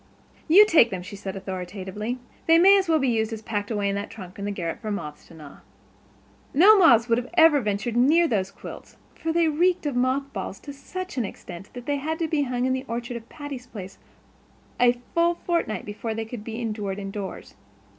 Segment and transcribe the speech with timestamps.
[0.47, 2.17] "You take them," she said authoritatively.
[2.47, 4.51] "They might as well be in use as packed away in that trunk in the
[4.51, 5.59] garret for moths to gnaw."
[6.55, 10.73] No moths would ever have ventured near those quilts, for they reeked of mothballs to
[10.73, 13.99] such an extent that they had to be hung in the orchard of Patty's Place
[14.79, 17.53] a full fortnight before they could be endured indoors.